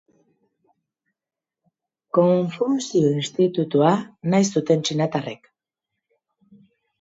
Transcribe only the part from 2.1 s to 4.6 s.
Konfuzio institutua nahi